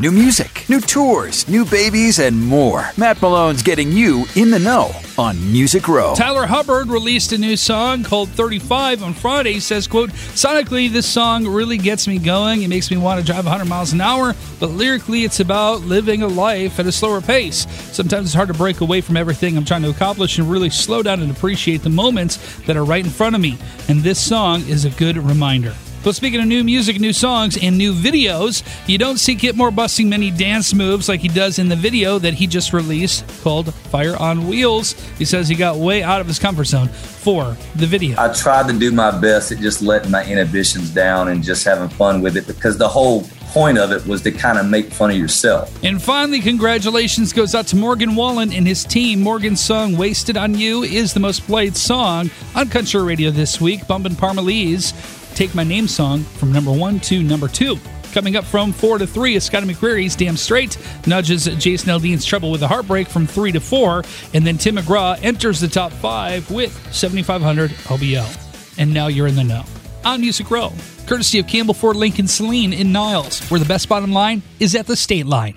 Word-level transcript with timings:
new 0.00 0.10
music, 0.10 0.66
new 0.70 0.80
tours, 0.80 1.46
new 1.46 1.62
babies, 1.66 2.18
and 2.18 2.34
more. 2.46 2.90
Matt 2.96 3.20
Malone's 3.20 3.62
getting 3.62 3.92
you 3.92 4.24
in 4.34 4.50
the 4.50 4.58
know 4.58 4.90
on 5.18 5.38
Music 5.52 5.86
Row. 5.88 6.14
Tyler 6.14 6.46
Hubbard 6.46 6.88
released 6.88 7.32
a 7.32 7.38
new 7.38 7.54
song 7.54 8.02
called 8.02 8.30
35 8.30 9.02
on 9.02 9.12
Friday. 9.12 9.52
He 9.52 9.60
says, 9.60 9.86
quote, 9.86 10.08
Sonically, 10.10 10.90
this 10.90 11.06
song 11.06 11.46
really 11.46 11.76
gets 11.76 12.08
me 12.08 12.18
going. 12.18 12.62
It 12.62 12.68
makes 12.68 12.90
me 12.90 12.96
want 12.96 13.20
to 13.20 13.26
drive 13.26 13.44
100 13.44 13.66
miles 13.66 13.92
an 13.92 14.00
hour, 14.00 14.34
but 14.58 14.70
lyrically, 14.70 15.24
it's 15.24 15.40
about 15.40 15.82
living 15.82 16.22
a 16.22 16.28
life 16.28 16.80
at 16.80 16.86
a 16.86 16.92
slower 16.92 17.20
pace. 17.20 17.66
Sometimes 17.94 18.28
it's 18.28 18.34
hard 18.34 18.48
to 18.48 18.54
break 18.54 18.80
away 18.80 19.02
from 19.02 19.18
everything 19.18 19.58
I'm 19.58 19.66
trying 19.66 19.82
to 19.82 19.90
accomplish 19.90 20.38
and 20.38 20.50
really 20.50 20.70
slow 20.70 21.02
down 21.02 21.20
and 21.20 21.30
appreciate 21.30 21.82
the 21.82 21.90
moments 21.90 22.38
that 22.60 22.78
are 22.78 22.84
right 22.84 23.04
in 23.04 23.10
front 23.10 23.34
of 23.34 23.42
me. 23.42 23.58
And 23.88 24.00
this 24.00 24.18
song 24.18 24.62
is 24.62 24.86
a 24.86 24.90
good 24.90 25.18
reminder. 25.18 25.74
But 26.02 26.14
speaking 26.14 26.40
of 26.40 26.46
new 26.46 26.64
music, 26.64 26.98
new 26.98 27.12
songs, 27.12 27.58
and 27.62 27.76
new 27.76 27.92
videos, 27.92 28.62
you 28.88 28.96
don't 28.96 29.18
see 29.18 29.34
Kip 29.34 29.54
Moore 29.54 29.70
busting 29.70 30.08
many 30.08 30.30
dance 30.30 30.72
moves 30.72 31.10
like 31.10 31.20
he 31.20 31.28
does 31.28 31.58
in 31.58 31.68
the 31.68 31.76
video 31.76 32.18
that 32.18 32.32
he 32.32 32.46
just 32.46 32.72
released 32.72 33.24
called 33.42 33.74
Fire 33.74 34.16
on 34.16 34.48
Wheels. 34.48 34.92
He 35.18 35.26
says 35.26 35.46
he 35.46 35.54
got 35.54 35.76
way 35.76 36.02
out 36.02 36.22
of 36.22 36.26
his 36.26 36.38
comfort 36.38 36.64
zone 36.64 36.88
for 36.88 37.54
the 37.76 37.86
video. 37.86 38.18
I 38.18 38.32
tried 38.32 38.68
to 38.68 38.78
do 38.78 38.92
my 38.92 39.10
best 39.18 39.52
at 39.52 39.58
just 39.58 39.82
letting 39.82 40.10
my 40.10 40.24
inhibitions 40.24 40.88
down 40.88 41.28
and 41.28 41.42
just 41.42 41.64
having 41.64 41.90
fun 41.90 42.22
with 42.22 42.36
it 42.38 42.46
because 42.46 42.78
the 42.78 42.88
whole 42.88 43.24
point 43.50 43.78
of 43.78 43.92
it 43.92 44.06
was 44.06 44.22
to 44.22 44.30
kind 44.30 44.58
of 44.58 44.66
make 44.66 44.90
fun 44.90 45.10
of 45.10 45.16
yourself. 45.18 45.76
And 45.84 46.00
finally, 46.00 46.40
congratulations 46.40 47.32
goes 47.32 47.54
out 47.54 47.66
to 47.68 47.76
Morgan 47.76 48.14
Wallen 48.14 48.52
and 48.52 48.66
his 48.66 48.84
team. 48.84 49.20
Morgan's 49.20 49.60
song 49.60 49.96
Wasted 49.96 50.36
on 50.36 50.54
You 50.54 50.82
is 50.82 51.12
the 51.12 51.20
most 51.20 51.42
played 51.42 51.76
song 51.76 52.30
on 52.54 52.68
country 52.70 53.02
radio 53.02 53.30
this 53.30 53.60
week, 53.60 53.86
bumping 53.86 54.12
Parmalee's. 54.12 54.94
Take 55.34 55.54
My 55.54 55.64
Name 55.64 55.88
song 55.88 56.20
from 56.20 56.52
number 56.52 56.72
one 56.72 57.00
to 57.00 57.22
number 57.22 57.48
two. 57.48 57.78
Coming 58.12 58.34
up 58.34 58.44
from 58.44 58.72
four 58.72 58.98
to 58.98 59.06
three 59.06 59.36
is 59.36 59.44
Scotty 59.44 59.66
McCreery's 59.72 60.16
Damn 60.16 60.36
Strait, 60.36 60.76
nudges 61.06 61.44
Jason 61.44 61.90
Aldean's 61.90 62.24
Trouble 62.24 62.50
with 62.50 62.62
a 62.62 62.68
Heartbreak 62.68 63.08
from 63.08 63.26
three 63.26 63.52
to 63.52 63.60
four, 63.60 64.02
and 64.34 64.44
then 64.44 64.58
Tim 64.58 64.76
McGraw 64.76 65.18
enters 65.22 65.60
the 65.60 65.68
top 65.68 65.92
five 65.92 66.50
with 66.50 66.72
7,500 66.92 67.72
OBO. 67.90 68.26
And 68.78 68.92
now 68.92 69.06
you're 69.06 69.28
in 69.28 69.36
the 69.36 69.44
know. 69.44 69.64
On 70.04 70.20
Music 70.20 70.50
Row, 70.50 70.72
courtesy 71.06 71.38
of 71.38 71.46
Campbell 71.46 71.74
Ford 71.74 71.96
Lincoln 71.96 72.26
Saline 72.26 72.72
in 72.72 72.90
Niles, 72.90 73.40
where 73.50 73.60
the 73.60 73.66
best 73.66 73.88
bottom 73.88 74.12
line 74.12 74.42
is 74.58 74.74
at 74.74 74.86
the 74.86 74.96
state 74.96 75.26
line. 75.26 75.54